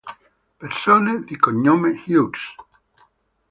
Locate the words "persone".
0.57-1.25